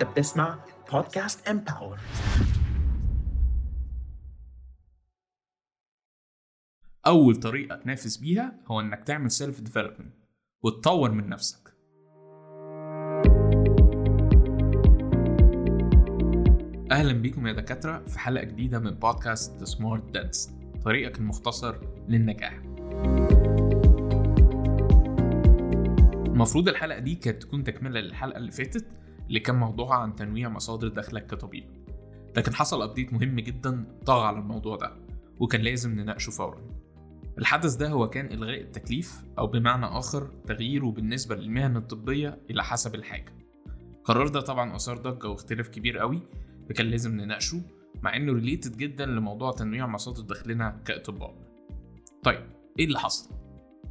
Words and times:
انت 0.00 0.10
بتسمع 0.10 0.58
بودكاست 0.92 1.48
Empower 1.48 1.98
أول 7.06 7.36
طريقة 7.36 7.76
تنافس 7.76 8.16
بيها 8.16 8.54
هو 8.66 8.80
إنك 8.80 9.04
تعمل 9.04 9.30
self 9.30 9.60
development 9.60 10.14
وتطور 10.62 11.10
من 11.10 11.28
نفسك. 11.28 11.74
أهلا 16.92 17.12
بيكم 17.12 17.46
يا 17.46 17.52
دكاترة 17.52 18.04
في 18.04 18.18
حلقة 18.18 18.44
جديدة 18.44 18.78
من 18.78 18.90
بودكاست 18.90 19.64
Smart 19.64 20.10
Dents 20.10 20.50
طريقك 20.84 21.18
المختصر 21.18 21.76
للنجاح. 22.08 22.52
المفروض 26.26 26.68
الحلقة 26.68 26.98
دي 26.98 27.14
كانت 27.14 27.42
تكون 27.42 27.64
تكملة 27.64 28.00
للحلقة 28.00 28.36
اللي 28.36 28.50
فاتت 28.50 28.86
اللي 29.30 29.40
كان 29.40 29.56
موضوعها 29.56 29.94
عن 29.94 30.16
تنويع 30.16 30.48
مصادر 30.48 30.88
دخلك 30.88 31.26
كطبيب. 31.26 31.64
لكن 32.36 32.54
حصل 32.54 32.82
update 32.82 33.12
مهم 33.12 33.40
جدا 33.40 33.84
طغى 34.06 34.26
على 34.26 34.38
الموضوع 34.38 34.76
ده 34.76 34.96
وكان 35.40 35.60
لازم 35.60 36.00
نناقشه 36.00 36.30
فورا. 36.30 36.60
الحدث 37.38 37.74
ده 37.74 37.88
هو 37.88 38.10
كان 38.10 38.26
إلغاء 38.26 38.60
التكليف 38.60 39.22
أو 39.38 39.46
بمعنى 39.46 39.86
آخر 39.86 40.30
تغييره 40.46 40.86
بالنسبة 40.86 41.36
للمهن 41.36 41.76
الطبية 41.76 42.40
إلى 42.50 42.64
حسب 42.64 42.94
الحاجة. 42.94 43.32
القرار 43.98 44.28
ده 44.28 44.40
طبعا 44.40 44.76
أثار 44.76 44.98
ضجة 44.98 45.28
واختلاف 45.28 45.68
كبير 45.68 45.98
قوي 45.98 46.22
فكان 46.68 46.86
لازم 46.86 47.16
نناقشه 47.16 47.62
مع 48.02 48.16
إنه 48.16 48.32
related 48.32 48.76
جدا 48.76 49.06
لموضوع 49.06 49.52
تنويع 49.52 49.86
مصادر 49.86 50.22
دخلنا 50.22 50.80
كأطباء. 50.84 51.34
طيب 52.22 52.46
إيه 52.78 52.84
اللي 52.84 52.98
حصل؟ 52.98 53.30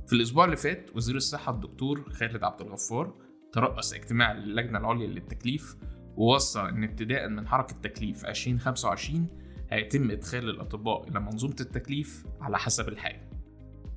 في 0.08 0.14
الأسبوع 0.14 0.46
اللي 0.46 0.58
فات 0.58 0.96
وزير 0.96 1.16
الصحة 1.16 1.52
الدكتور 1.52 2.10
خالد 2.14 2.44
عبد 2.44 2.62
الغفار 2.62 3.29
ترأس 3.52 3.94
اجتماع 3.94 4.34
للجنة 4.34 4.80
العليا 4.80 5.08
للتكليف 5.08 5.76
ووصى 6.18 6.60
إن 6.60 6.84
ابتداء 6.84 7.30
من 7.30 7.48
حركة 7.48 7.76
تكليف 7.82 8.26
2025 8.26 9.28
هيتم 9.72 10.12
إدخال 10.12 10.50
الأطباء 10.50 11.08
إلى 11.10 11.20
منظومة 11.20 11.56
التكليف 11.62 12.26
على 12.42 12.58
حسب 12.58 12.88
الحاجة. 12.90 13.30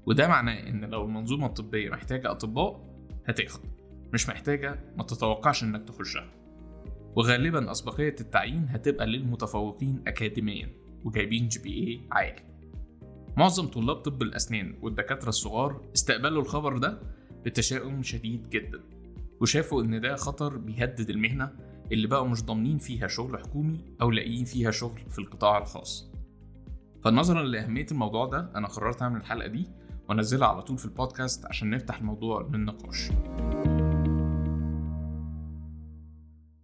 وده 0.06 0.28
معناه 0.28 0.69
إن 0.69 0.84
لو 0.84 1.05
المنظومة 1.05 1.47
الطبية 1.47 1.91
محتاجة 1.91 2.30
أطباء 2.30 2.95
هتاخد 3.27 3.61
مش 4.12 4.28
محتاجة 4.28 4.78
ما 4.97 5.03
تتوقعش 5.05 5.62
إنك 5.62 5.89
تخشها. 5.89 6.30
وغالبا 7.17 7.70
أسبقية 7.70 8.14
التعيين 8.20 8.67
هتبقى 8.69 9.06
للمتفوقين 9.06 10.03
أكاديميا 10.06 10.69
وجايبين 11.05 11.48
GPA 11.48 12.01
عالي. 12.12 12.42
معظم 13.36 13.67
طلاب 13.67 13.97
طب 13.97 14.23
الأسنان 14.23 14.75
والدكاترة 14.83 15.28
الصغار 15.28 15.80
استقبلوا 15.95 16.42
الخبر 16.42 16.78
ده 16.78 17.03
بتشاؤم 17.45 18.03
شديد 18.03 18.50
جدا. 18.50 18.80
وشافوا 19.43 19.83
إن 19.83 20.01
ده 20.01 20.17
خطر 20.17 20.57
بيهدد 20.57 21.11
المهنة 21.11 21.53
اللي 21.93 22.07
بقوا 22.07 22.29
مش 22.29 22.45
ضامنين 22.45 22.79
فيها 22.79 23.07
شغل 23.07 23.39
حكومي 23.39 23.85
أو 24.03 24.11
لاقيين 24.11 24.45
فيها 24.45 24.71
شغل 24.71 25.01
في 25.11 25.19
القطاع 25.19 25.59
الخاص. 25.59 26.12
فنظرا 27.05 27.43
لأهمية 27.43 27.87
الموضوع 27.93 28.27
ده 28.27 28.53
أنا 28.57 28.69
قررت 28.69 29.03
أعمل 29.03 29.20
الحلقة 29.20 29.48
دي 29.48 29.70
وأنزلها 30.09 30.48
على 30.48 30.63
طول 30.63 30.79
في 30.79 30.85
البودكاست 30.85 31.47
عشان 31.47 31.70
نفتح 31.70 31.98
الموضوع 31.98 32.43
للنقاش. 32.53 33.11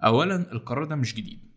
أولا 0.04 0.52
القرار 0.52 0.84
ده 0.84 0.96
مش 0.96 1.14
جديد. 1.14 1.48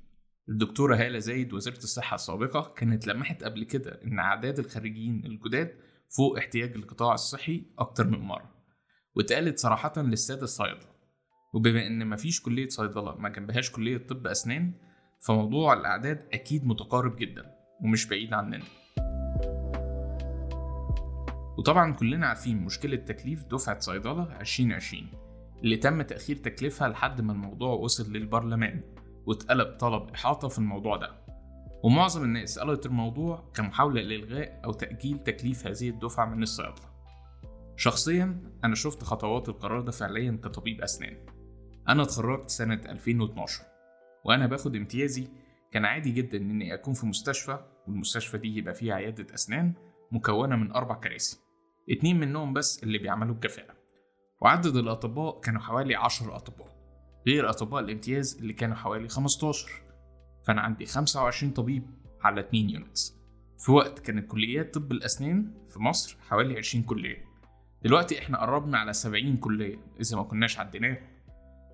الدكتورة 0.49 0.95
هالة 0.95 1.19
زايد 1.19 1.53
وزيرة 1.53 1.77
الصحة 1.77 2.16
السابقة 2.16 2.73
كانت 2.77 3.08
لمحت 3.08 3.44
قبل 3.44 3.64
كده 3.64 3.99
إن 4.03 4.19
أعداد 4.19 4.59
الخريجين 4.59 5.25
الجداد 5.25 5.75
فوق 6.17 6.38
احتياج 6.38 6.75
القطاع 6.75 7.14
الصحي 7.14 7.66
أكتر 7.80 8.08
من 8.08 8.19
مرة 8.19 8.52
واتقالت 9.16 9.59
صراحة 9.59 9.94
للسادة 9.97 10.44
الصيادلة 10.44 10.91
وبما 11.53 11.88
إن 11.88 12.07
مفيش 12.07 12.41
كلية 12.41 12.67
صيدلة 12.67 13.16
ما 13.16 13.30
جنبهاش 13.30 13.71
كلية 13.71 13.97
طب 13.97 14.27
أسنان 14.27 14.73
فموضوع 15.20 15.73
الأعداد 15.73 16.27
أكيد 16.33 16.65
متقارب 16.65 17.15
جدا 17.15 17.55
ومش 17.81 18.08
بعيد 18.08 18.33
عننا. 18.33 18.64
وطبعا 21.58 21.93
كلنا 21.93 22.27
عارفين 22.27 22.58
مشكلة 22.58 22.95
تكليف 22.95 23.43
دفعة 23.43 23.80
صيدلة 23.80 24.39
2020 24.39 25.08
اللي 25.64 25.77
تم 25.77 26.02
تأخير 26.02 26.36
تكليفها 26.36 26.87
لحد 26.87 27.21
ما 27.21 27.33
الموضوع 27.33 27.73
وصل 27.73 28.14
للبرلمان 28.14 28.81
واتقلب 29.26 29.77
طلب 29.77 30.09
إحاطة 30.09 30.47
في 30.47 30.58
الموضوع 30.59 30.97
ده. 30.97 31.21
ومعظم 31.83 32.23
الناس 32.23 32.59
قالت 32.59 32.86
الموضوع 32.86 33.52
كمحاولة 33.53 34.02
لإلغاء 34.02 34.61
أو 34.65 34.71
تأجيل 34.71 35.20
تكليف 35.20 35.67
هذه 35.67 35.89
الدفعة 35.89 36.26
من 36.26 36.43
الصيادلة. 36.43 36.92
شخصيا 37.76 38.42
أنا 38.64 38.76
شفت 38.76 39.03
خطوات 39.03 39.49
القرار 39.49 39.81
ده 39.81 39.92
فعليا 39.92 40.39
كطبيب 40.43 40.81
أسنان. 40.81 41.17
أنا 41.91 42.03
اتخرجت 42.03 42.49
سنة 42.49 42.81
2012 42.89 43.63
وأنا 44.25 44.47
باخد 44.47 44.75
امتيازي 44.75 45.27
كان 45.71 45.85
عادي 45.85 46.11
جدا 46.11 46.37
إني 46.37 46.73
أكون 46.73 46.93
في 46.93 47.05
مستشفى 47.05 47.59
والمستشفى 47.87 48.37
دي 48.37 48.57
يبقى 48.57 48.73
فيها 48.73 48.93
عيادة 48.95 49.33
أسنان 49.33 49.73
مكونة 50.11 50.55
من 50.55 50.71
أربع 50.71 50.95
كراسي 50.95 51.39
اتنين 51.89 52.19
منهم 52.19 52.53
بس 52.53 52.83
اللي 52.83 52.97
بيعملوا 52.97 53.35
بكفاءة 53.35 53.75
وعدد 54.41 54.75
الأطباء 54.75 55.39
كانوا 55.39 55.61
حوالي 55.61 55.95
10 55.95 56.35
أطباء 56.35 56.67
غير 57.27 57.49
أطباء 57.49 57.83
الامتياز 57.83 58.37
اللي 58.37 58.53
كانوا 58.53 58.75
حوالي 58.75 59.08
15 59.08 59.69
فأنا 60.47 60.61
عندي 60.61 60.85
25 60.85 61.53
طبيب 61.53 61.83
على 62.21 62.41
2 62.41 62.69
يونتس 62.69 63.21
في 63.59 63.71
وقت 63.71 63.99
كانت 63.99 64.31
كليات 64.31 64.73
طب 64.73 64.91
الأسنان 64.91 65.53
في 65.67 65.79
مصر 65.79 66.17
حوالي 66.29 66.58
20 66.58 66.83
كلية 66.83 67.25
دلوقتي 67.83 68.19
إحنا 68.19 68.41
قربنا 68.41 68.77
على 68.77 68.93
70 68.93 69.37
كلية 69.37 69.77
إذا 69.99 70.17
ما 70.17 70.23
كناش 70.23 70.59
عديناه 70.59 70.97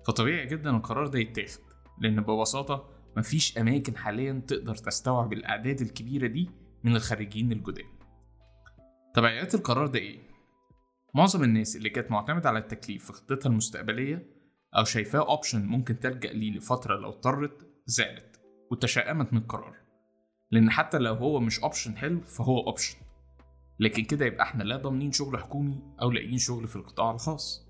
فطبيعي 0.08 0.46
جدا 0.46 0.70
القرار 0.70 1.06
ده 1.06 1.18
يتاخد 1.18 1.60
لأن 1.98 2.20
ببساطة 2.20 2.88
مفيش 3.16 3.58
أماكن 3.58 3.96
حاليا 3.96 4.42
تقدر 4.46 4.74
تستوعب 4.74 5.32
الأعداد 5.32 5.80
الكبيرة 5.80 6.26
دي 6.26 6.50
من 6.84 6.96
الخريجين 6.96 7.52
الجداد. 7.52 7.84
تبعيات 9.14 9.54
القرار 9.54 9.86
ده 9.86 9.98
إيه؟ 9.98 10.18
معظم 11.14 11.44
الناس 11.44 11.76
اللي 11.76 11.90
كانت 11.90 12.10
معتمدة 12.10 12.48
على 12.48 12.58
التكليف 12.58 13.06
في 13.06 13.12
خطتها 13.12 13.50
المستقبلية 13.50 14.26
أو 14.76 14.84
شايفاه 14.84 15.28
option 15.28 15.66
ممكن 15.66 15.98
تلجأ 15.98 16.32
ليه 16.32 16.50
لفترة 16.52 16.96
لو 16.96 17.08
اضطرت 17.08 17.66
زعلت 17.86 18.40
وتشائمت 18.70 19.32
من 19.32 19.38
القرار. 19.38 19.76
لأن 20.50 20.70
حتى 20.70 20.98
لو 20.98 21.14
هو 21.14 21.40
مش 21.40 21.60
option 21.60 21.96
حلو 21.96 22.20
فهو 22.20 22.66
option 22.66 22.96
لكن 23.80 24.04
كده 24.04 24.26
يبقى 24.26 24.42
إحنا 24.42 24.62
لا 24.62 24.76
ضامنين 24.76 25.12
شغل 25.12 25.38
حكومي 25.38 25.82
أو 26.02 26.10
لاقيين 26.10 26.38
شغل 26.38 26.68
في 26.68 26.76
القطاع 26.76 27.10
الخاص. 27.10 27.67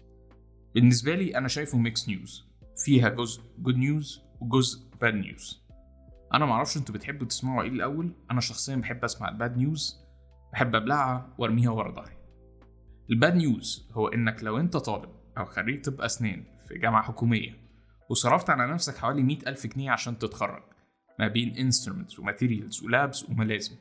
بالنسبة 0.78 1.14
لي 1.14 1.38
أنا 1.38 1.48
شايفه 1.48 1.78
mix 1.78 2.08
news 2.08 2.44
فيها 2.84 3.08
جزء 3.08 3.42
good 3.58 3.76
news 3.76 4.22
وجزء 4.40 4.80
bad 5.00 5.14
news 5.14 5.62
أنا 6.34 6.46
معرفش 6.46 6.76
أنتوا 6.76 6.94
بتحبوا 6.94 7.26
تسمعوا 7.26 7.62
إيه 7.62 7.68
الأول. 7.68 8.12
أنا 8.30 8.40
شخصيا 8.40 8.76
بحب 8.76 9.04
أسمع 9.04 9.28
ال 9.28 9.35
bad 9.35 9.56
news 9.56 10.00
بحب 10.52 10.74
أبلعها 10.74 11.34
وأرميها 11.38 11.70
ورا 11.70 11.92
ظهري 11.92 12.16
ال 13.10 13.16
bad 13.16 13.34
news 13.34 13.88
هو 13.92 14.08
إنك 14.08 14.42
لو 14.42 14.58
أنت 14.58 14.76
طالب 14.76 15.10
أو 15.38 15.44
خريج 15.44 15.84
طب 15.84 16.00
أسنان 16.00 16.44
في 16.68 16.78
جامعة 16.78 17.02
حكومية 17.02 17.56
وصرفت 18.10 18.50
على 18.50 18.72
نفسك 18.72 18.96
حوالي 18.96 19.22
مئة 19.22 19.48
ألف 19.48 19.66
جنيه 19.66 19.90
عشان 19.90 20.18
تتخرج 20.18 20.62
ما 21.18 21.28
بين 21.28 21.56
instruments 21.56 22.18
و 22.18 22.25
materials 22.25 22.84
و 22.84 22.93
labs 22.93 23.28
وملازم. 23.30 23.76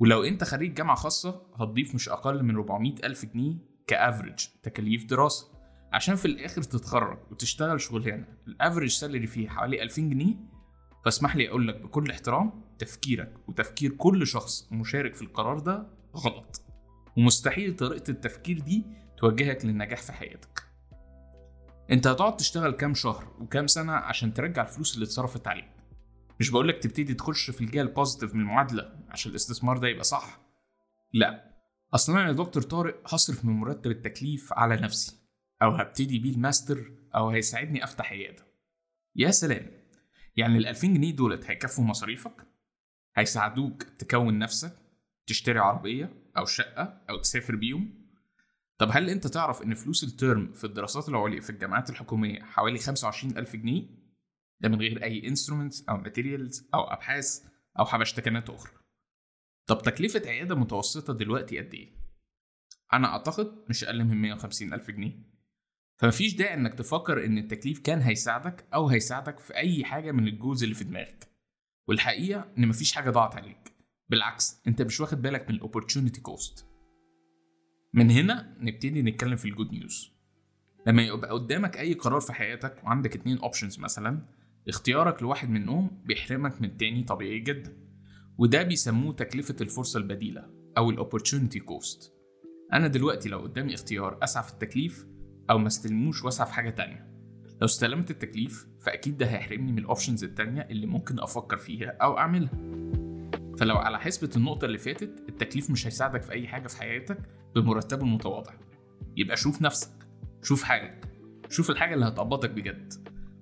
ولو 0.00 0.22
أنت 0.24 0.44
خريج 0.44 0.74
جامعة 0.74 0.96
خاصة 0.96 1.42
هتضيف 1.54 1.94
مش 1.94 2.08
أقل 2.08 2.42
من 2.42 2.54
400 2.54 2.94
ألف 3.04 3.24
جنيه 3.24 3.54
ك 3.86 3.94
average 3.94 4.46
تكاليف 4.62 5.04
دراسة. 5.04 5.59
عشان 5.92 6.14
في 6.14 6.24
الآخر 6.24 6.62
تتخرج 6.62 7.18
وتشتغل 7.30 7.80
شغلانة 7.80 8.26
ال 8.46 8.52
average 8.52 8.90
salary 8.90 9.26
فيها 9.26 9.50
حوالي 9.50 9.82
2000 9.82 10.02
جنيه. 10.02 10.34
فاسمح 11.04 11.36
لي 11.36 11.48
أقول 11.48 11.68
لك 11.68 11.80
بكل 11.80 12.10
احترام 12.10 12.64
تفكيرك 12.78 13.34
وتفكير 13.48 13.90
كل 13.92 14.26
شخص 14.26 14.68
مشارك 14.72 15.14
في 15.14 15.22
القرار 15.22 15.58
ده 15.58 15.86
غلط. 16.16 16.62
ومستحيل 17.16 17.76
طريقة 17.76 18.10
التفكير 18.10 18.58
دي 18.60 18.84
توجهك 19.18 19.64
للنجاح 19.64 20.02
في 20.02 20.12
حياتك. 20.12 20.62
أنت 21.90 22.06
هتقعد 22.06 22.36
تشتغل 22.36 22.70
كام 22.72 22.94
شهر 22.94 23.28
وكام 23.40 23.66
سنة 23.66 23.92
عشان 23.92 24.34
ترجع 24.34 24.62
الفلوس 24.62 24.94
اللي 24.94 25.04
اتصرفت 25.04 25.46
عليك؟ 25.48 25.70
مش 26.40 26.50
بقولك 26.50 26.82
تبتدي 26.82 27.14
تخش 27.14 27.50
في 27.50 27.60
الجهة 27.60 27.82
positive 27.82 28.34
من 28.34 28.40
المعادلة 28.40 28.92
عشان 29.08 29.30
الاستثمار 29.30 29.78
ده 29.78 29.88
يبقى 29.88 30.04
صح. 30.04 30.40
لا. 31.12 31.50
أصلا 31.94 32.20
أنا 32.20 32.26
يا 32.28 32.32
دكتور 32.32 32.62
طارق 32.62 33.14
هصرف 33.14 33.44
من 33.44 33.52
مرتب 33.52 33.90
التكليف 33.90 34.52
على 34.52 34.76
نفسي. 34.76 35.19
أو 35.62 35.70
هبتدي 35.70 36.18
بيه 36.18 36.32
الماستر 36.32 36.92
أو 37.14 37.30
هيساعدني 37.30 37.84
أفتح 37.84 38.12
عيادة 38.12 38.46
يا 39.16 39.30
سلام 39.30 39.70
يعني 40.36 40.58
ال 40.58 40.66
2000 40.66 40.86
جنيه 40.86 41.16
دولت 41.16 41.44
هيكفوا 41.44 41.84
مصاريفك 41.84 42.46
هيساعدوك 43.16 43.82
تكون 43.82 44.38
نفسك 44.38 44.76
تشتري 45.26 45.58
عربية 45.58 46.30
أو 46.36 46.44
شقة 46.44 47.02
أو 47.10 47.18
تسافر 47.18 47.56
بيهم 47.56 48.00
طب 48.78 48.88
هل 48.92 49.10
أنت 49.10 49.26
تعرف 49.26 49.62
إن 49.62 49.74
فلوس 49.74 50.04
ال 50.04 50.14
term 50.14 50.52
في 50.52 50.64
الدراسات 50.64 51.08
العليا 51.08 51.40
في 51.40 51.50
الجامعات 51.50 51.90
الحكومية 51.90 52.42
حوالي 52.42 52.78
25 52.78 53.38
ألف 53.38 53.56
جنيه؟ 53.56 53.88
ده 54.60 54.68
من 54.68 54.80
غير 54.80 55.02
أي 55.02 55.28
instruments 55.28 55.88
أو 55.88 55.96
materials 55.96 56.68
أو 56.74 56.80
أبحاث 56.80 57.46
أو 57.78 57.84
حبشتكنات 57.84 58.50
أخرى. 58.50 58.72
طب 59.66 59.82
تكلفة 59.82 60.22
عيادة 60.26 60.54
متوسطة 60.54 61.12
دلوقتي 61.12 61.58
قد 61.58 61.74
إيه؟ 61.74 61.92
أنا 62.92 63.08
أعتقد 63.08 63.64
مش 63.68 63.84
أقل 63.84 64.04
من 64.04 64.16
150 64.22 64.72
ألف 64.74 64.90
جنيه. 64.90 65.12
فمفيش 66.00 66.34
داعي 66.36 66.54
إنك 66.54 66.74
تفكر 66.74 67.24
إن 67.24 67.38
التكليف 67.38 67.78
كان 67.78 68.00
هيساعدك 68.00 68.64
أو 68.74 68.88
هيساعدك 68.88 69.38
في 69.38 69.56
أي 69.56 69.84
حاجة 69.84 70.12
من 70.12 70.28
ال 70.28 70.34
goals 70.34 70.62
اللي 70.62 70.74
في 70.74 70.84
دماغك. 70.84 71.28
والحقيقة 71.88 72.52
إن 72.58 72.68
مفيش 72.68 72.92
حاجة 72.92 73.10
ضاعت 73.10 73.36
عليك. 73.36 73.72
بالعكس 74.08 74.62
أنت 74.66 74.82
مش 74.82 75.00
واخد 75.00 75.22
بالك 75.22 75.48
من 75.48 75.54
ال 75.54 75.60
opportunity 75.60 76.20
cost 76.20 76.66
من 77.94 78.10
هنا 78.10 78.56
نبتدي 78.60 79.02
نتكلم 79.02 79.36
في 79.36 79.44
ال 79.44 79.50
good 79.50 79.72
news 79.72 80.12
لما 80.86 81.02
يبقى 81.02 81.30
قدامك 81.30 81.78
أي 81.78 81.94
قرار 81.94 82.20
في 82.20 82.32
حياتك 82.32 82.84
وعندك 82.84 83.14
اتنين 83.16 83.38
options 83.38 83.78
مثلا 83.78 84.26
اختيارك 84.68 85.22
لواحد 85.22 85.50
منهم 85.50 86.02
بيحرمك 86.04 86.62
من 86.62 86.68
التاني 86.68 87.04
طبيعي 87.04 87.38
جدا. 87.38 87.76
وده 88.38 88.62
بيسموه 88.62 89.12
تكلفة 89.12 89.56
الفرصة 89.60 89.98
البديلة 89.98 90.50
أو 90.78 90.90
ال 90.90 90.96
opportunity 90.96 91.60
cost 91.60 92.12
أنا 92.72 92.88
دلوقتي 92.88 93.28
لو 93.28 93.38
قدامي 93.38 93.74
اختيار 93.74 94.18
أسعى 94.22 94.42
في 94.42 94.52
التكليف 94.52 95.06
أو 95.50 95.58
ما 95.58 95.66
استلموش 95.66 96.24
وأسعى 96.24 96.46
في 96.46 96.52
حاجة 96.54 96.70
تانية. 96.70 97.10
لو 97.60 97.64
استلمت 97.64 98.10
التكليف 98.10 98.66
فأكيد 98.80 99.16
ده 99.16 99.26
هيحرمني 99.26 99.72
من 99.72 99.78
الأوبشنز 99.78 100.24
التانية 100.24 100.62
اللي 100.70 100.86
ممكن 100.86 101.20
أفكر 101.20 101.56
فيها 101.56 101.96
أو 102.02 102.18
أعملها. 102.18 102.50
فلو 103.58 103.76
على 103.76 104.00
حسبة 104.00 104.30
النقطة 104.36 104.64
اللي 104.64 104.78
فاتت 104.78 105.24
التكليف 105.28 105.70
مش 105.70 105.86
هيساعدك 105.86 106.22
في 106.22 106.32
أي 106.32 106.48
حاجة 106.48 106.68
في 106.68 106.76
حياتك 106.78 107.18
بمرتبه 107.54 108.02
المتواضع. 108.02 108.52
يبقى 109.16 109.36
شوف 109.36 109.62
نفسك 109.62 109.90
شوف 110.42 110.62
حالك 110.62 111.04
شوف 111.48 111.70
الحاجة 111.70 111.94
اللي 111.94 112.06
هتقبضك 112.06 112.50
بجد. 112.50 112.92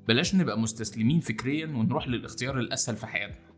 بلاش 0.08 0.34
نبقى 0.34 0.58
مستسلمين 0.58 1.20
فكريا 1.20 1.66
ونروح 1.66 2.08
للاختيار 2.08 2.58
الأسهل 2.58 2.96
في 2.96 3.06
حياتنا. 3.06 3.48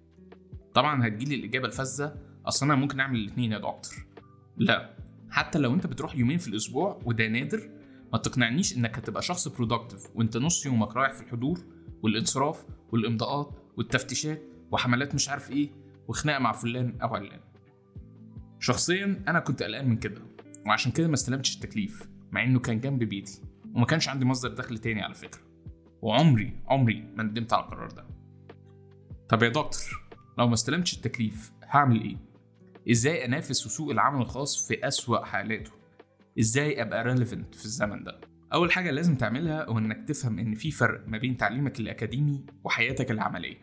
طبعا 0.74 1.06
هتجيلي 1.06 1.34
الإجابة 1.34 1.66
الفذة 1.66 2.14
أصل 2.46 2.66
أنا 2.66 2.74
ممكن 2.74 3.00
أعمل 3.00 3.18
الاتنين 3.18 3.52
يا 3.52 3.58
دكتور. 3.58 4.06
لا 4.56 4.96
حتى 5.30 5.58
لو 5.58 5.74
أنت 5.74 5.86
بتروح 5.86 6.16
يومين 6.16 6.38
في 6.38 6.48
الأسبوع 6.48 7.00
وده 7.04 7.28
نادر 7.28 7.70
ما 8.12 8.18
تقنعنيش 8.18 8.76
إنك 8.76 8.98
هتبقى 8.98 9.22
شخص 9.22 9.48
برودكتيف 9.48 10.06
وأنت 10.14 10.36
نص 10.36 10.66
يومك 10.66 10.96
رايح 10.96 11.12
في 11.12 11.22
الحضور 11.22 11.60
والإنصراف 12.02 12.64
والإمضاءات 12.92 13.58
والتفتيشات 13.76 14.42
وحملات 14.70 15.14
مش 15.14 15.28
عارف 15.28 15.50
إيه 15.50 15.70
وخناقة 16.08 16.38
مع 16.38 16.52
فلان 16.52 16.98
أو 17.02 17.14
علان. 17.14 17.40
شخصيا 18.58 19.24
أنا 19.28 19.40
كنت 19.40 19.62
قلقان 19.62 19.88
من 19.88 19.96
كده 19.96 20.22
وعشان 20.66 20.92
كده 20.92 21.08
ما 21.08 21.14
استلمتش 21.14 21.54
التكليف 21.54 22.08
مع 22.32 22.44
إنه 22.44 22.58
كان 22.58 22.80
جنب 22.80 23.04
بيتي 23.04 23.42
وما 23.74 23.86
كانش 23.86 24.08
عندي 24.08 24.24
مصدر 24.24 24.54
دخل 24.54 24.78
تاني 24.78 25.02
على 25.02 25.14
فكرة. 25.14 25.40
وعمري 26.02 26.56
عمري 26.68 27.04
ما 27.16 27.22
ندمت 27.22 27.52
على 27.52 27.64
القرار 27.64 27.90
ده. 27.90 28.06
طب 29.28 29.42
يا 29.42 29.48
دكتور 29.48 30.06
لو 30.38 30.48
ما 30.48 30.54
استلمتش 30.54 30.94
التكليف 30.94 31.52
هعمل 31.64 32.00
إيه؟ 32.02 32.16
إزاي 32.90 33.24
أنافس 33.24 33.62
في 33.62 33.68
سوق 33.68 33.90
العمل 33.90 34.20
الخاص 34.22 34.68
في 34.68 34.88
أسوأ 34.88 35.24
حالاته؟ 35.24 35.70
إزاي 36.38 36.82
ابقى 36.82 37.04
relevant 37.04 37.54
في 37.54 37.64
الزمن 37.64 38.04
ده. 38.04 38.20
أول 38.52 38.72
حاجة 38.72 38.90
لازم 38.90 39.14
تعملها 39.14 39.64
هو 39.64 39.78
إنك 39.78 40.08
تفهم 40.08 40.38
إن 40.38 40.54
في 40.54 40.70
فرق 40.70 41.08
ما 41.08 41.18
بين 41.18 41.36
تعليمك 41.36 41.80
الأكاديمي 41.80 42.44
وحياتك 42.64 43.10
العملية. 43.10 43.56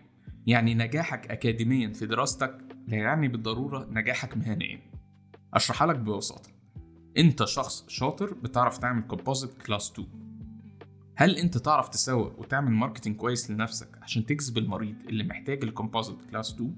يعني 0.47 0.75
نجاحك 0.75 1.31
اكاديميا 1.31 1.93
في 1.93 2.05
دراستك 2.05 2.57
لا 2.87 2.97
يعني 2.97 3.27
بالضرورة 3.27 3.87
نجاحك 3.91 4.37
مهنيا. 4.37 4.79
أشرحها 5.53 5.87
لك 5.87 5.95
ببساطة. 5.95 6.49
أنت 7.17 7.43
شخص 7.45 7.85
شاطر 7.87 8.33
بتعرف 8.33 8.77
تعمل 8.77 9.01
composite 9.03 9.53
class 9.53 9.91
2 9.91 10.07
هل 11.15 11.37
أنت 11.37 11.57
تعرف 11.57 11.89
تسوق 11.89 12.39
وتعمل 12.39 12.71
marketing 12.71 13.15
كويس 13.15 13.51
لنفسك 13.51 13.87
عشان 14.01 14.25
تجذب 14.25 14.57
المريض 14.57 14.95
اللي 15.09 15.23
محتاج 15.23 15.63
ال 15.63 15.69
composite 15.69 16.17
class 16.31 16.53
2 16.53 16.75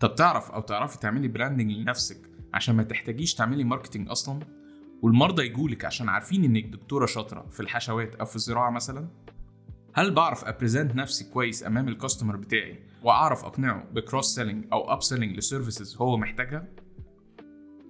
طب 0.00 0.14
تعرف 0.14 0.50
أو 0.50 0.60
تعرفي 0.60 0.98
تعملي 0.98 1.28
branding 1.28 1.70
لنفسك 1.70 2.30
عشان 2.54 2.76
ما 2.76 2.82
تحتاجيش 2.82 3.34
تعملي 3.34 3.64
marketing 3.64 4.08
أصلا؟ 4.10 4.40
والمرضى 5.02 5.46
يجولك 5.46 5.84
عشان 5.84 6.08
عارفين 6.08 6.44
إنك 6.44 6.64
دكتورة 6.64 7.06
شاطرة 7.06 7.46
في 7.50 7.60
الحشوات 7.60 8.14
أو 8.14 8.26
في 8.26 8.36
الزراعة 8.36 8.70
مثلا؟ 8.70 9.08
هل 9.94 10.14
بعرف 10.14 10.44
أ 10.44 10.50
present 10.50 10.94
نفسي 10.96 11.30
كويس 11.30 11.66
أمام 11.66 11.88
ال 11.88 11.93
customer 11.93 12.36
بتاعي 12.36 12.78
وأعرف 13.02 13.44
أقنعه 13.44 13.84
ب 13.92 13.99
cross 13.99 14.34
selling 14.34 14.64
أو 14.72 14.92
up 14.92 15.02
selling 15.02 15.36
ل 15.36 15.43
services 15.43 15.96
هو 15.96 16.16
محتاجها؟ 16.16 16.68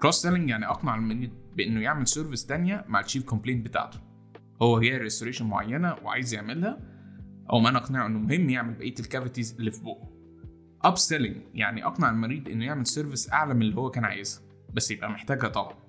cross 0.03 0.23
selling 0.23 0.49
يعني 0.51 0.67
أقنع 0.67 0.95
المريض 0.95 1.31
بإنه 1.57 1.81
يعمل 1.81 2.07
service 2.07 2.47
تانية 2.47 2.85
مع 2.89 3.01
ال 3.01 3.05
chief 3.05 3.25
complaint 3.25 3.63
بتاعته. 3.63 3.99
هو 4.63 4.77
هي 4.77 4.97
restoration 4.99 5.47
معينة 5.47 5.97
وعايز 6.05 6.35
يعملها 6.35 6.81
أو 7.53 7.59
ما 7.61 7.77
أقنعه 7.77 8.07
إنه 8.07 8.19
مهم 8.19 8.51
يعمل 8.51 8.75
بقية 8.75 8.95
ال 9.01 9.07
cavities 9.07 9.57
اللي 9.59 9.71
في 9.71 9.85
بقه. 9.85 10.09
up 10.83 10.99
selling 10.99 11.37
يعني 11.55 11.87
أقنع 11.87 12.11
المريض 12.11 12.49
إنه 12.49 12.65
يعمل 12.65 12.87
service 12.87 13.33
أعلى 13.33 13.55
من 13.55 13.63
اللي 13.63 13.77
هو 13.77 13.91
كان 13.91 14.05
عايزها 14.05 14.43
بس 14.75 14.91
يبقى 14.91 15.11
محتاجها 15.11 15.49
طبعا. 15.49 15.82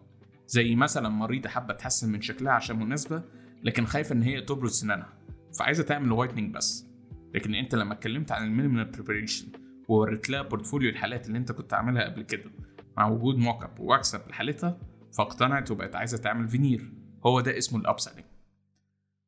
زي 0.53 0.75
مثلا 0.75 1.09
مريضة 1.09 1.49
حابة 1.49 1.73
تحسن 1.73 2.11
من 2.11 2.21
شكلها 2.21 2.53
عشان 2.53 2.79
مناسبة 2.79 3.23
لكن 3.63 3.85
خايفة 3.85 4.15
إن 4.15 4.23
هي 4.23 4.41
تبرد 4.41 4.69
سنانها. 4.69 5.13
فعايزة 5.59 5.83
تعمل 5.83 6.11
whitening 6.11 6.53
بس. 6.55 6.87
لكن 7.35 7.55
أنت 7.55 7.75
لما 7.75 7.93
اتكلمت 7.93 8.31
عن 8.31 8.43
ال 8.47 8.52
minimal 8.52 8.85
preparation 8.85 9.47
ووريت 9.87 10.29
لها 10.29 10.41
portfolio 10.41 10.89
الحالات 10.89 11.27
اللي 11.27 11.37
أنت 11.37 11.51
كنت 11.51 11.73
عاملها 11.73 12.03
قبل 12.03 12.21
كده 12.21 12.51
مع 12.97 13.07
وجود 13.07 13.35
mock 13.37 13.63
up 13.63 13.79
واكسب 13.79 14.21
لحالتها 14.29 14.79
فاقتنعت 15.17 15.71
وبقت 15.71 15.95
عايزة 15.95 16.17
تعمل 16.17 16.47
فينير 16.47 16.93
هو 17.25 17.41
ده 17.41 17.57
اسمه 17.57 17.79
ال 17.79 17.86
up 17.86 17.99
selling 17.99 18.25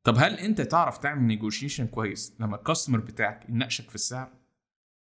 طب 0.04 0.14
هل 0.18 0.34
أنت 0.34 0.60
تعرف 0.60 0.98
تعمل 0.98 1.22
نيجوشيشن 1.22 1.86
كويس 1.86 2.36
لما 2.40 2.56
ال 2.56 2.61
customer 2.61 2.98
بتاعك 2.98 3.48
يناقشك 3.48 3.88
في 3.88 3.94
السعر؟ 3.94 4.32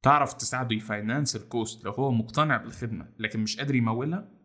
تعرف 0.04 0.34
تساعده 0.34 0.76
ي 0.76 0.83
finance 0.83 1.36
ال 1.36 1.46
cost 1.46 1.86
لو 1.86 1.92
هو 1.92 2.12
مقتنع 2.12 2.58
بالخدمة 2.58 3.08
لكن 3.20 3.40
مش 3.40 3.58
قادر 3.58 3.76
يمولها؟ 3.76 4.39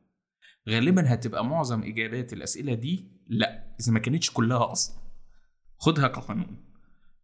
غالبا 0.69 1.15
هتبقى 1.15 1.45
معظم 1.45 1.83
إجابات 1.83 2.33
الأسئلة 2.33 2.75
دي 2.75 3.09
لا 3.27 3.77
إذا 3.81 3.93
ما 3.93 3.99
كانتش 3.99 4.31
كلها 4.31 4.73
أصلا 4.73 4.97
خدها 5.79 6.09
كقانون. 6.09 6.65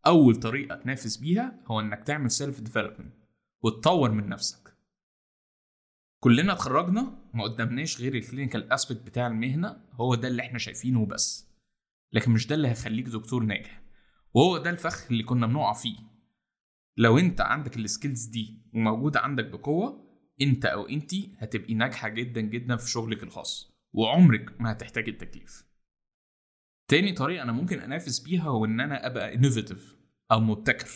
أول 0.07 0.37
طريقة 0.37 0.77
تنافس 0.77 1.17
بيها 1.17 1.61
هو 1.67 1.81
إنك 1.81 2.05
تعمل 2.05 2.31
self 2.31 2.61
development 2.61 3.15
وتطور 3.63 4.11
من 4.11 4.29
نفسك. 4.29 4.77
كلنا 6.21 6.53
اتخرجنا 6.53 7.19
ما 7.35 7.45
قدامناش 7.45 8.01
غير 8.01 8.15
ال 8.15 8.21
clinical 8.21 8.73
aspect 8.73 9.03
بتاع 9.07 9.27
المهنة 9.27 9.85
هو 9.93 10.15
ده 10.15 10.29
اللي 10.29 10.43
إحنا 10.43 10.59
شايفينه 10.59 11.07
بس. 11.07 11.51
لكن 12.13 12.31
مش 12.31 12.47
ده 12.47 12.55
اللي 12.55 12.69
هيخليك 12.69 13.09
دكتور 13.09 13.43
ناجح. 13.43 13.83
وهو 14.35 14.59
ده 14.59 14.71
الفخ 14.71 15.07
اللي 15.11 15.23
كنا 15.23 15.47
بنقع 15.47 15.73
فيه. 15.73 15.97
لو 16.97 17.19
أنت 17.19 17.41
عندك 17.41 17.77
ال 17.77 17.84
skills 17.84 18.25
دي 18.25 18.63
وموجودة 18.75 19.21
عندك 19.21 19.45
بقوة 19.45 20.10
انت 20.43 20.65
أو 20.65 20.89
انتي 20.89 21.35
هتبقي 21.39 21.75
ناجحة 21.75 22.09
جدا 22.09 22.41
جدا 22.41 22.77
في 22.77 22.91
شغلك 22.91 23.23
الخاص 23.23 23.73
وعمرك 23.93 24.61
ما 24.61 24.73
هتحتاج 24.73 25.09
التكليف. 25.09 25.65
تاني 26.89 27.13
طريقة 27.13 27.43
أنا 27.43 27.53
ممكن 27.53 27.79
أنافس 27.81 28.19
بيها 28.19 28.43
هو 28.43 28.65
إن 28.65 28.81
أنا 28.81 29.07
أبقى 29.07 29.35
innovative 29.35 29.97
أو 30.33 30.41
مبتكر. 30.41 30.89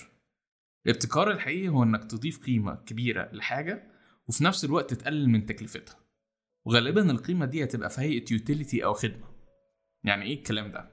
الابتكار 0.87 1.31
الحقيقي 1.31 1.69
هو 1.69 1.83
إنك 1.83 2.05
تضيف 2.05 2.39
قيمة 2.39 2.75
كبيرة 2.75 3.31
لحاجة 3.33 3.91
وفي 4.29 4.45
نفس 4.45 4.65
الوقت 4.65 4.95
تقلل 4.95 5.29
من 5.29 5.47
تكلفتها. 5.47 5.97
وغالبا 6.65 7.11
القيمة 7.11 7.47
دي 7.47 7.65
هتبقى 7.65 7.91
في 7.91 8.01
هيئة 8.01 8.25
utility 8.33 8.85
أو 8.85 8.93
خدمة. 8.93 9.35
يعني 10.05 10.25
إيه 10.25 10.35
الكلام 10.39 10.73
ده؟ 10.73 10.91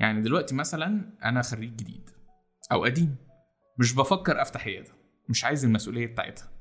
يعني 0.00 0.22
دلوقتي 0.22 0.54
مثلا 0.54 1.18
أنا 1.24 1.42
خريج 1.42 1.76
جديد 1.76 2.10
أو 2.72 2.84
قديم 2.84 3.16
مش 3.78 3.94
بفكر 3.94 4.42
أفتح 4.42 4.66
عيادة 4.66 4.90
مش 5.28 5.44
عايز 5.44 5.64
المسؤولية 5.64 6.06
بتاعتها. 6.06 6.57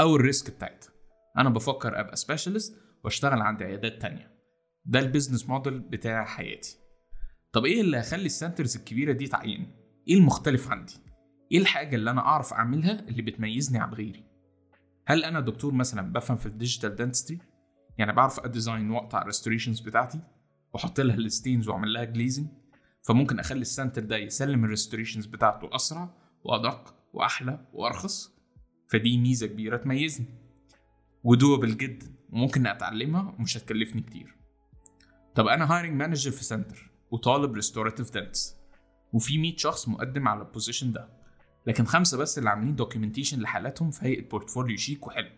أو 0.00 0.16
ال 0.16 0.23
risk 0.23 0.50
بتاعتها 0.50 0.90
أنا 1.38 1.50
بفكر 1.50 2.00
أبقى 2.00 2.16
specialist 2.16 2.76
وأشتغل 3.04 3.42
عند 3.42 3.62
عيادات 3.62 4.02
تانية 4.02 4.30
ده 4.84 4.98
ال 4.98 5.04
business 5.04 5.48
model 5.48 5.78
بتاع 5.80 6.24
حياتي 6.24 6.76
طب 7.52 7.64
إيه 7.64 7.80
اللي 7.80 7.96
هيخلي 7.96 8.26
ال 8.26 8.32
centers 8.32 8.76
الكبيرة 8.76 9.12
دي 9.12 9.26
تعين؟ 9.26 9.70
إيه 10.08 10.14
المختلف 10.14 10.70
عندي؟ 10.70 10.94
إيه 11.52 11.58
الحاجة 11.58 11.96
اللي 11.96 12.10
أنا 12.10 12.20
أعرف 12.20 12.52
أعملها 12.52 13.00
اللي 13.00 13.22
بتميزني 13.22 13.78
عن 13.78 13.94
غيري؟ 13.94 14.24
هل 15.06 15.24
أنا 15.24 15.40
دكتور 15.40 15.74
مثلا 15.74 16.12
بفهم 16.12 16.36
في 16.36 16.46
ال 16.46 16.52
digital 16.52 16.94
dentistry 16.96 17.38
يعني 17.98 18.12
بعرف 18.12 18.40
أ 18.40 18.47
design 18.47 18.90
وأقطع 18.90 19.22
ال 19.22 19.26
restorations 19.26 19.80
بتاعتي 19.80 20.20
وأحط 20.72 21.00
لها 21.00 21.16
ال 21.16 21.23
stains 21.23 21.68
وأعمل 21.68 21.92
لها 21.92 22.04
glazing 22.04 22.46
فممكن 23.02 23.38
أخلي 23.38 23.60
ال 23.60 23.66
center 23.66 24.02
ده 24.04 24.16
يسلم 24.16 24.64
ال 24.64 24.69
restorations 24.69 25.26
بتاعته 25.26 25.74
أسرع 25.74 26.14
وأدق 26.44 26.94
وأحلى 27.12 27.66
وأرخص 27.72 28.39
فدي 28.90 29.18
ميزة 29.18 29.46
كبيرة 29.46 29.76
تميزني. 29.76 30.26
و 31.24 31.31
doable 31.31 31.76
جدا 31.76 32.06
وممكن 32.30 32.66
أتعلمها 32.66 33.34
ومش 33.38 33.56
هتكلفني 33.56 34.02
كتير. 34.02 34.34
طب 35.34 35.46
أنا 35.46 35.72
hiring 35.72 35.92
manager 35.92 36.30
في 36.30 36.44
center 36.44 36.90
وطالب 37.10 37.54
restorative 37.54 38.10
dentist 38.10 38.56
وفي 39.12 39.38
100 39.38 39.56
شخص 39.56 39.88
مقدم 39.88 40.28
على 40.28 40.42
ال 40.42 40.48
position 40.48 40.92
ده 40.92 41.08
لكن 41.66 41.84
خمسة 41.84 42.18
بس 42.18 42.38
اللي 42.38 42.50
عاملين 42.50 42.76
documentation 42.76 43.40
لحالاتهم 43.40 43.90
في 43.90 44.06
هيئة 44.06 44.28
portfolio 44.28 44.76
شيك 44.76 45.06
وحلو. 45.06 45.30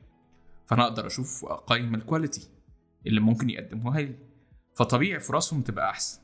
فأنا 0.66 0.85
أقدر 0.85 1.06
أشوف 1.06 1.44
واقيم 1.44 1.94
ال 1.95 2.01
quality 2.01 2.49
اللي 3.06 3.21
ممكن 3.21 3.50
يقدموها 3.50 4.00
لي. 4.00 4.14
فطبيعي 4.75 5.21
فرصهم 5.21 5.62
تبقى 5.62 5.90
أحسن. 5.90 6.21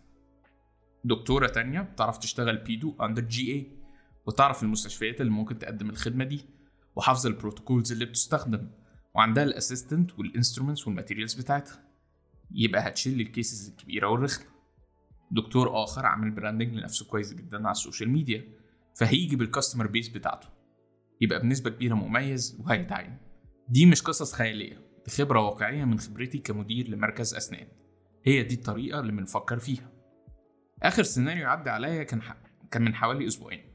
دكتورة 1.04 1.46
تانية 1.46 1.80
بتعرف 1.80 2.18
تشتغل 2.18 2.56
pedo 2.56 2.94
under 3.02 3.22
GA 3.22 3.72
وتعرف 4.26 4.62
المستشفيات 4.62 5.20
اللي 5.20 5.32
ممكن 5.32 5.58
تقدم 5.58 5.90
الخدمة 5.90 6.24
دي. 6.24 6.57
وحافظة 6.98 7.28
ال 7.28 7.35
protocols 7.35 7.92
اللي 7.92 8.04
بتستخدم 8.04 8.70
وعندها 9.14 9.44
ال 9.44 9.52
assistant 9.52 10.18
وال 10.18 10.29
instruments 10.29 10.86
وال 10.86 10.95
materials 10.95 11.34
بتاعتها. 11.34 11.84
يبقى 12.50 12.88
هتشيل 12.88 13.20
ال 13.20 13.28
cases 13.28 13.68
الكبيرة 13.68 14.08
والرخمة. 14.08 14.46
دكتور 15.30 15.84
آخر 15.84 16.06
عامل 16.06 16.30
branding 16.30 16.74
لنفسه 16.74 17.06
كويس 17.06 17.34
جدا 17.34 17.56
على 17.56 17.70
ال 17.70 17.76
social 17.76 18.10
media 18.10 18.44
فهيجي 18.96 19.36
بال 19.36 19.46
customer 19.46 19.86
base 19.86 20.08
بتاعته. 20.08 20.48
يبقى 21.20 21.40
بنسبة 21.40 21.70
كبيرة 21.70 21.94
مميز 21.94 22.60
وهيتعين. 22.60 23.16
دي 23.68 23.86
مش 23.86 24.02
قصص 24.02 24.32
خيالية 24.32 24.76
دي 25.04 25.10
خبرة 25.10 25.40
واقعية 25.40 25.84
من 25.84 25.98
خبرتي 25.98 26.38
كمدير 26.38 26.88
لمركز 26.88 27.34
أسنان. 27.34 27.68
هي 28.24 28.42
دي 28.42 28.54
الطريقة 28.54 29.00
اللي 29.00 29.12
بنفكر 29.12 29.58
فيها. 29.58 29.90
آخر 30.82 31.02
سيناريو 31.02 31.48
عدى 31.48 31.70
عليا 31.70 32.02
كان. 32.02 32.20
كان 32.70 32.82
من 32.82 32.94
حوالي 32.94 33.26
أسبوعين. 33.26 33.67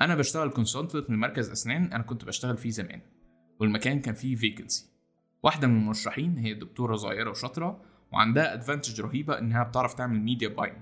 أنا 0.00 0.14
بشتغل 0.14 0.50
consultant 0.50 1.10
من 1.10 1.18
مركز 1.18 1.50
أسنان 1.50 1.92
أنا 1.92 2.02
كنت 2.02 2.24
بشتغل 2.24 2.56
فيه 2.56 2.70
زمان 2.70 3.00
والمكان 3.60 4.00
كان 4.00 4.14
فيه 4.14 4.36
vacancy 4.36 4.86
واحدة 5.42 5.68
من 5.68 5.76
المرشحين 5.76 6.38
هي 6.38 6.54
دكتورة 6.54 6.96
صغيرة 6.96 7.30
وشاطرة 7.30 7.80
وعندها 8.12 8.54
advantage 8.54 9.00
رهيبة 9.00 9.38
إنها 9.38 9.62
بتعرف 9.62 9.94
تعمل 9.94 10.20
media 10.20 10.48
buying 10.48 10.76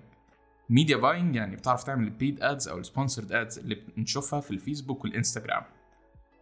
media 0.70 0.96
buying 0.96 1.36
يعني 1.36 1.56
بتعرف 1.56 1.84
تعمل 1.84 2.04
ال 2.04 2.12
paid 2.12 2.42
ads 2.42 2.68
أو 2.68 2.78
ال 2.78 2.84
sponsored 2.84 3.32
ads 3.32 3.58
اللي 3.58 3.74
بنشوفها 3.96 4.40
في 4.40 4.50
الفيسبوك 4.50 5.04
والإنستجرام. 5.04 5.62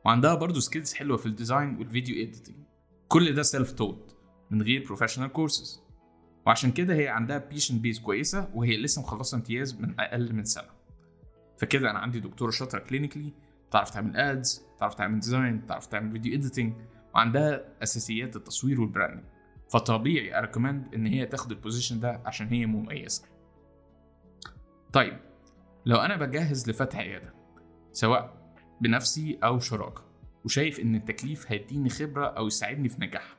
وعندها 0.05 0.35
برضه 0.35 0.61
skills 0.61 0.95
حلوة 0.95 1.17
في 1.17 1.27
ال 1.26 1.34
design 1.34 1.76
وال 1.76 1.90
video 1.90 2.23
editing 2.23 2.57
كل 3.09 3.35
ده 3.35 3.43
self-taught 3.42 4.16
من 4.50 4.62
غير 4.62 4.85
professional 4.87 5.28
courses 5.33 5.83
وعشان 6.47 6.73
كده 6.73 6.95
هي 6.95 7.09
عندها 7.09 7.39
patient 7.38 7.78
base 7.78 7.99
كويسة 7.99 8.50
وهي 8.55 8.77
لسه 8.77 9.03
مخلصة 9.03 9.37
امتياز 9.37 9.81
من 9.81 10.00
أقل 10.00 10.33
من 10.35 10.45
سنة. 10.45 10.79
فكده 11.61 11.90
أنا 11.90 11.99
عندي 11.99 12.21
دكتورة 12.21 12.50
شاطرة 12.50 12.79
clinically 12.78 13.33
بتعرف 13.69 13.90
تعمل 13.90 14.17
ads 14.16 14.66
بتعرف 14.76 14.95
تعمل 14.95 15.21
design 15.21 15.59
بتعرف 15.59 15.87
تعمل 15.87 16.11
video 16.11 16.35
editing 16.35 16.75
وعندها 17.14 17.83
أساسيات 17.83 18.37
التصوير 18.37 18.81
وال 18.80 18.89
branding 18.89 19.25
فطبيعي 19.73 20.38
ا 20.38 20.44
recommend 20.44 20.95
إن 20.95 21.07
هي 21.07 21.26
تاخد 21.26 21.50
ال 21.50 21.56
position 21.56 22.00
ده 22.00 22.23
عشان 22.25 22.47
هي 22.47 22.67
مميزة. 22.67 23.25
طيب 24.93 25.19
لو 25.87 25.97
أنا 25.97 26.17
بجهز 26.17 26.71
لفتح 26.71 26.99
عيادة 26.99 27.35
سواء 27.93 28.55
بنفسي 28.81 29.38
أو 29.45 29.59
شراكة 29.59 30.05
وشايف 30.45 30.81
إن 30.81 30.95
التكليف 30.95 31.52
هيديني 31.52 31.88
خبرة 31.88 32.26
أو 32.26 32.47
يساعدني 32.47 32.88
في 32.88 33.00
نجاحها. 33.00 33.38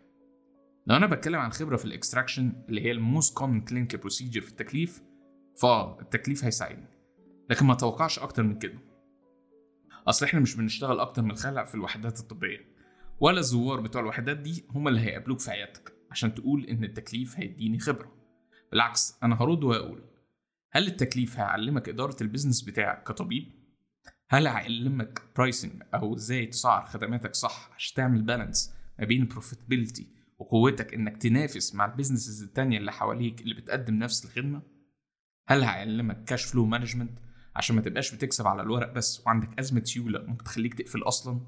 لو 0.88 0.96
أنا 0.96 1.08
بتكلم 1.08 1.40
عن 1.40 1.52
خبرة 1.52 1.78
في 1.78 1.86
ال 1.86 1.92
extraction 1.92 2.54
اللي 2.70 2.82
هي 2.82 2.92
ال 2.92 3.01
most 3.01 3.38
common 3.38 3.62
clinical 3.62 4.00
procedure 4.00 4.42
في 4.42 4.50
التكليف 4.50 5.02
فالتكليف 5.62 6.46
هيساعدني. 6.46 6.91
لكن 7.52 7.66
ما 7.66 7.74
اتوقعش 7.74 8.20
أكتر 8.20 8.44
من 8.44 8.60
كده 8.60 8.80
أصل 10.08 10.26
إحنا 10.26 10.40
مش 10.40 10.56
بنشتغل 10.56 11.00
أكتر 11.00 11.22
من 11.22 11.36
خلع 11.36 11.66
في 11.66 11.76
الوحدات 11.76 12.20
الطبية 12.20 12.60
ولا 13.20 13.40
الزوار 13.40 13.82
بتوع 13.82 14.02
الوحدات 14.02 14.38
دي 14.38 14.66
هم 14.70 14.88
اللي 14.88 15.02
هيقابلوك 15.02 15.40
في 15.40 15.52
عيادتك 15.52 15.94
عشان 16.12 16.36
تقول 16.36 16.66
إن 16.66 16.84
التكليف 16.84 17.40
هيديني 17.40 17.80
خبرة 17.80 18.12
بالعكس 18.72 19.18
أنا 19.24 19.42
هرد 19.42 19.64
وأقول 19.64 20.04
هل 20.72 20.88
التكليف 20.88 21.40
هيعلمك 21.40 21.90
إدارة 21.90 22.16
ال 22.22 22.26
business 22.26 22.62
بتاعك 22.62 23.04
كطبيب؟ 23.04 23.52
هل 24.30 24.48
هيعلمك 24.48 25.22
pricing 25.38 25.84
أو 25.94 26.16
إزاي 26.16 26.46
تسعر 26.46 26.86
خدماتك 26.86 27.36
صح 27.36 27.72
عشان 27.76 27.96
تعمل 27.96 28.22
balance 28.22 28.74
ما 29.00 29.06
بين 29.06 29.22
ال 29.22 29.28
profitability 29.28 30.08
وقوتك 30.40 30.94
إنك 30.94 31.18
تنافس 31.18 31.76
مع 31.76 31.86
ال 31.86 31.91
businesses 31.91 32.44
التانية 32.44 32.78
اللي 32.78 32.92
حواليك 32.92 33.42
اللي 33.42 33.54
بتقدم 33.54 33.94
نفس 33.94 34.26
الخدمة؟ 34.26 34.62
هل 35.48 35.64
هيعلمك 35.64 36.24
cash 36.24 36.46
flow 36.46 36.66
management 36.66 37.20
عشان 37.56 37.76
ما 37.76 37.82
تبقاش 37.82 38.16
بتكسب 38.16 38.48
على 38.48 38.62
الورق 38.62 38.94
بس 38.94 39.24
وعندك 39.26 39.60
أزمة 39.60 39.84
سيولة 39.84 40.22
ممكن 40.22 40.44
تخليك 40.44 40.74
تقفل 40.74 41.04
أصلا؟ 41.04 41.40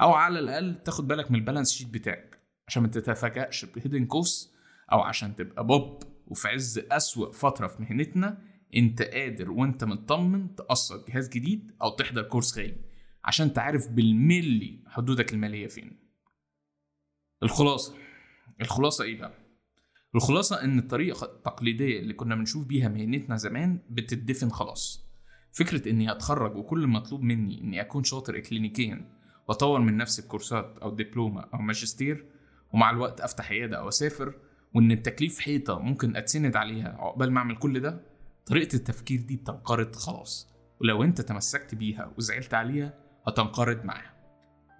أو 0.00 0.12
على 0.12 0.38
الأقل 0.38 0.82
تاخد 0.84 1.08
بالك 1.08 1.30
من 1.30 1.38
ال 1.38 1.42
balance 1.42 1.72
sheet 1.72 1.88
بتاعك 1.88 2.40
عشان 2.68 2.82
ما 2.82 2.88
تتفاجأش 2.88 3.64
ب 3.64 3.70
hidden 3.70 4.06
cost 4.06 4.54
أو 4.92 5.00
عشان 5.00 5.36
تبقى 5.36 5.66
بوب 5.66 6.02
وفي 6.26 6.48
عز 6.48 6.78
أسوأ 6.78 7.32
فترة 7.32 7.66
في 7.66 7.82
مهنتنا 7.82 8.38
أنت 8.76 9.02
قادر 9.02 9.50
وأنت 9.50 9.84
مطمن 9.84 10.54
تقسط 10.54 11.08
جهاز 11.10 11.28
جديد 11.28 11.76
أو 11.82 11.90
تحضر 11.96 12.22
كورس 12.22 12.58
غالي 12.58 12.76
عشان 13.24 13.52
تعرف 13.52 13.88
بالملي 13.88 14.84
حدودك 14.86 15.32
المالية 15.32 15.66
فين 15.66 15.98
الخلاصة 17.42 17.94
الخلاصة 18.60 19.04
إيه 19.04 19.18
بقى؟ 19.18 19.34
الخلاصة 20.14 20.64
إن 20.64 20.78
الطريقة 20.78 21.24
التقليدية 21.24 22.00
اللي 22.00 22.14
كنا 22.14 22.34
بنشوف 22.34 22.66
بيها 22.66 22.88
مهنتنا 22.88 23.36
زمان 23.36 23.82
بتدفن 23.90 24.50
خلاص 24.50 25.09
فكرة 25.52 25.90
إني 25.90 26.12
هتخرج 26.12 26.56
وكل 26.56 26.82
المطلوب 26.84 27.22
مني 27.22 27.60
إني 27.60 27.80
أكون 27.80 28.04
شاطر 28.04 28.36
اكلينيكيا 28.38 29.04
وأطور 29.48 29.80
من 29.80 29.96
نفسي 29.96 30.22
بكورسات 30.22 30.78
أو 30.82 30.90
دبلومة 30.90 31.44
أو 31.54 31.58
ماجستير 31.58 32.26
ومع 32.72 32.90
الوقت 32.90 33.20
أفتح 33.20 33.50
عيادة 33.50 33.78
أو 33.78 33.88
أسافر 33.88 34.34
وإن 34.74 34.92
التكليف 34.92 35.38
حيطة 35.40 35.78
ممكن 35.78 36.16
أتسند 36.16 36.56
عليها 36.56 36.88
عقبال 36.98 37.32
ما 37.32 37.38
أعمل 37.38 37.56
كل 37.56 37.80
ده 37.80 38.00
طريقة 38.46 38.74
التفكير 38.76 39.20
دي 39.20 39.36
بتنقرض 39.36 39.96
خلاص 39.96 40.48
ولو 40.80 41.04
أنت 41.04 41.20
تمسكت 41.20 41.74
بيها 41.74 42.12
وزعلت 42.18 42.54
عليها 42.54 42.94
هتنقرض 43.26 43.84
معاها. 43.84 44.14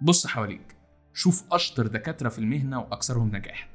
بص 0.01 0.27
حواليك 0.27 0.75
شوف 1.13 1.43
أشطر 1.51 1.87
دكاترة 1.87 2.29
في 2.29 2.39
المهنة 2.39 2.79
وأكثرهم 2.79 3.35
نجاحا 3.35 3.67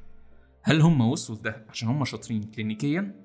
هل 0.63 0.81
هم 0.81 1.01
وصلوا 1.01 1.39
لده 1.39 1.65
عشان 1.69 1.87
هم 1.87 2.05
شاطرين 2.05 2.43
كلينيكيا 2.43 3.15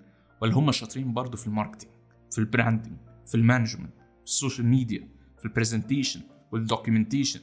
ولا 0.42 0.54
هم 0.54 0.72
شاطرين 0.72 1.12
برضه 1.14 1.36
في 1.36 1.46
ال 1.46 1.51
marketing 1.51 1.92
في 2.30 2.38
ال 2.38 2.45
branding 2.45 2.96
في 3.26 3.34
ال 3.34 3.39
management 3.39 3.92
في 3.98 4.24
ال 4.24 4.30
social 4.30 4.66
media 4.66 5.08
في 5.38 5.44
ال 5.44 5.50
presentation 5.50 6.20
وال 6.52 6.64
documentation 6.64 7.40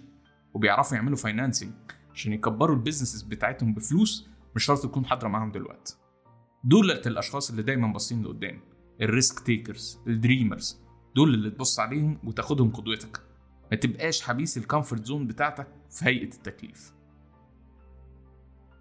وبيعرفوا 0.54 0.98
يعملوا 0.98 1.18
financing 1.18 1.74
عشان 2.14 2.34
يكبروا 2.34 2.76
ال 2.76 2.80
businesses 2.80 3.22
بتاعتهم 3.22 3.74
بفلوس 3.74 4.30
مش 4.56 4.64
شرط 4.66 4.84
تكون 4.84 5.06
حاضرة 5.06 5.28
معاهم 5.28 5.52
دلوقتي. 5.52 5.96
دول 6.64 6.92
الأشخاص 6.92 7.50
اللي 7.50 7.64
دايما 7.64 7.88
باصين 7.94 8.24
لقدام 8.24 8.62
ال 9.02 9.09
risk 9.09 9.40
takers 9.40 10.00
ال 10.08 10.16
dreamers 10.16 10.82
دول 11.16 11.34
اللي 11.34 11.50
تبص 11.50 11.80
عليهم 11.80 12.20
وتاخدهم 12.24 12.72
قدوتك. 12.72 13.22
ما 13.72 13.78
تبقاش 13.78 14.22
حبيس 14.22 14.58
ال 14.58 14.64
comfort 14.64 15.06
zone 15.06 15.28
بتاعتك 15.28 15.68
في 15.90 16.06
هيئة 16.06 16.34
التكليف. 16.34 16.94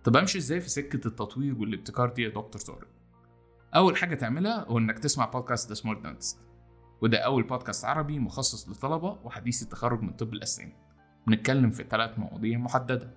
طب 0.04 0.16
أمشي 0.16 0.38
إزاي 0.38 0.60
في 0.60 0.68
سكة 0.68 1.06
التطوير 1.06 1.58
والابتكار 1.58 2.12
دي 2.12 2.22
يا 2.22 2.28
دكتور 2.28 2.60
طارق 2.66 2.88
أول 3.74 3.96
حاجة 3.96 4.14
تعملها 4.14 4.64
هو 4.68 4.78
إنك 4.78 4.98
تسمع 4.98 5.24
بودكاست 5.26 5.68
The 5.68 5.74
Smart 5.74 6.02
Dentist 6.02 6.38
وده 7.02 7.18
أول 7.18 7.42
بودكاست 7.42 7.84
عربي 7.84 8.18
مخصص 8.18 8.68
لطلبة 8.68 9.18
وحديثي 9.24 9.64
التخرج 9.64 10.02
من 10.02 10.10
طب 10.12 10.32
الأسنان. 10.32 10.72
بنتكلم 11.26 11.70
في 11.70 11.84
ثلاث 11.90 12.18
مواضيع 12.18 12.58
محددة 12.58 13.10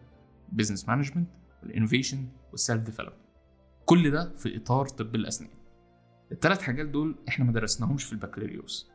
business 0.52 0.88
management 0.90 1.30
وال 1.64 1.74
innovation 1.74 2.28
وال 2.52 2.62
self 2.62 2.82
development 2.82 3.22
كل 3.86 4.12
ده 4.12 4.36
في 4.36 4.58
إطار 4.58 4.88
طب 4.88 5.16
الأسنان. 5.16 5.52
الثلاث 6.32 6.62
حاجات 6.62 6.86
دول 6.86 7.16
إحنا 7.30 7.46
ما 7.46 7.52
درسناهمش 7.52 8.04
في 8.04 8.14
البكالوريوس 8.14 8.92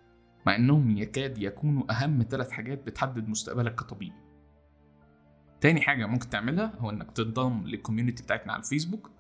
مع 0.47 0.57
إنهم 0.57 0.97
يكاد 0.99 1.39
يكونوا 1.39 1.93
أهم 1.93 2.27
ثلاث 2.31 2.51
حاجات 2.51 2.87
بتحدد 2.87 3.29
مستقبلك 3.29 3.75
كطبيب. 3.75 4.13
تاني 5.61 5.81
حاجة 5.81 6.07
ممكن 6.07 6.31
تعملها 6.31 6.73
هو 6.79 6.91
إنك 6.91 7.11
تنضم 7.13 7.63
لل 7.67 7.77
community 7.77 8.23
بتاعتنا 8.23 8.53
على 8.53 8.63
الفيسبوك 8.63 9.11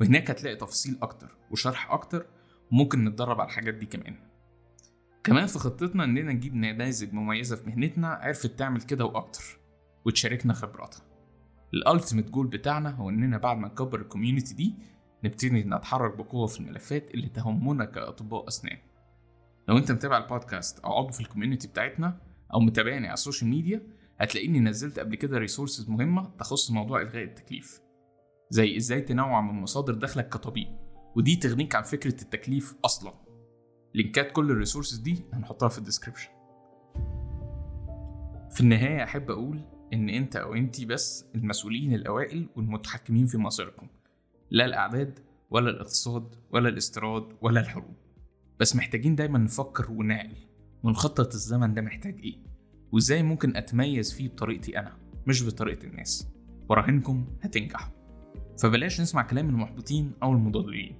وهناك 0.00 0.30
هتلاقي 0.30 0.56
تفاصيل 0.56 0.98
أكتر 1.02 1.36
وشرح 1.50 1.90
أكتر 1.90 2.26
وممكن 2.72 3.04
نتدرب 3.04 3.40
على 3.40 3.48
الحاجات 3.48 3.74
دي 3.74 3.86
كمان. 3.86 4.16
كمان 5.26 5.46
في 5.46 5.58
خطتنا 5.58 6.04
إننا 6.04 6.32
نجيب 6.32 6.54
نماذج 6.54 7.12
مميزة 7.14 7.56
في 7.56 7.66
مهنتنا 7.70 8.08
عرفت 8.08 8.46
تعمل 8.46 8.82
كده 8.82 9.04
وأكتر 9.04 9.58
وتشاركنا 10.04 10.52
خبراتها. 10.52 11.02
ال 11.74 11.80
ultimate 11.80 12.30
goal 12.30 12.46
بتاعنا 12.46 12.90
هو 12.90 13.10
إننا 13.10 13.38
بعد 13.38 13.56
ما 13.56 13.68
نكبر 13.68 14.00
ال 14.00 14.05
community 14.05 14.54
دي 14.54 14.74
نبتدي 15.24 15.64
نتحرك 15.64 16.16
بقوة 16.16 16.46
في 16.46 16.60
الملفات 16.60 17.14
اللي 17.14 17.28
تهمنا 17.28 17.84
كأطباء 17.84 18.48
أسنان. 18.48 18.78
لو 19.68 19.78
أنت 19.78 19.92
متابع 19.92 20.18
البودكاست 20.18 20.78
أو 20.78 20.92
عضو 20.92 21.12
في 21.12 21.20
ال 21.20 21.25
community 21.25 21.68
بتاعتنا 21.68 22.20
أو 22.54 22.60
متابعني 22.60 23.06
على 23.06 23.14
ال 23.14 23.19
social 23.19 23.50
media 23.50 23.82
هتلاقيني 24.20 24.60
نزلت 24.60 24.98
قبل 24.98 25.14
كده 25.14 25.38
resources 25.38 25.90
مهمة 25.90 26.30
تخص 26.38 26.70
موضوع 26.70 27.00
إلغاء 27.00 27.24
التكليف. 27.24 27.80
زي 28.50 28.76
إزاي 28.76 29.00
تنوع 29.00 29.40
من 29.40 29.60
مصادر 29.60 29.94
دخلك 29.94 30.28
كطبيب 30.28 30.68
ودي 31.16 31.36
تغنيك 31.36 31.74
عن 31.74 31.82
فكرة 31.82 32.22
التكليف 32.22 32.74
أصلا. 32.84 33.25
link 33.96 34.25
ات 34.25 34.32
كل 34.32 34.50
ال 34.50 34.55
resources 34.55 34.98
دي 34.98 35.24
هنحطها 35.32 35.68
في 35.68 35.78
ال 35.78 35.82
description. 35.82 36.28
في 38.50 38.60
النهاية 38.60 39.04
أحب 39.04 39.30
أقول 39.30 39.60
إن 39.92 40.08
أنت 40.08 40.36
أو 40.36 40.54
أنتي 40.54 40.84
بس 40.84 41.26
المسؤولين 41.34 41.94
الأوائل 41.94 42.48
والمتحكمين 42.56 43.26
في 43.26 43.38
مصيركم. 43.38 43.86
لا 44.50 44.64
الأعداد 44.64 45.18
ولا 45.50 45.70
الاقتصاد 45.70 46.34
ولا 46.50 46.68
الاستيراد 46.68 47.28
ولا 47.40 47.60
الحروب. 47.60 47.94
بس 48.60 48.76
محتاجين 48.76 49.14
دايما 49.14 49.38
نفكر 49.38 49.90
ونعقل 49.90 50.36
ونخطط 50.82 51.34
الزمن 51.34 51.74
ده 51.74 51.82
محتاج 51.82 52.20
إيه؟ 52.20 52.38
وإزاي 52.92 53.22
ممكن 53.22 53.56
أتميز 53.56 54.12
فيه 54.14 54.28
بطريقتي 54.28 54.78
أنا 54.78 54.96
مش 55.26 55.46
بطريقة 55.46 55.86
الناس. 55.86 56.28
وراهنكم 56.68 57.26
هتنجحوا. 57.42 57.92
فبلاش 58.58 59.00
نسمع 59.00 59.22
كلام 59.22 59.48
المحبطين 59.48 60.12
أو 60.22 60.32
المضللين 60.32 60.96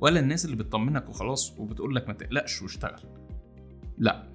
ولا 0.00 0.20
الناس 0.20 0.44
اللي 0.44 0.56
بتطمنك 0.56 1.08
وخلاص 1.08 1.58
وبتقولك 1.58 2.08
ما 2.08 2.14
تقلقش 2.14 2.62
واشتغل. 2.62 3.00
لا 3.98 4.28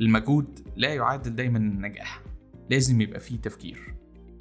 المجهود 0.00 0.68
لا 0.76 0.94
يعادل 0.94 1.36
دايما 1.36 1.58
النجاح. 1.58 2.22
لازم 2.70 3.00
يبقى 3.00 3.20
فيه 3.20 3.36
تفكير. 3.36 3.94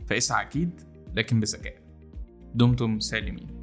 فاسعى 0.07 0.45
أكيد 0.45 0.81
لكن 1.15 1.39
بذكاء. 1.39 1.81
دمتم 2.55 2.99
سالمين. 2.99 3.58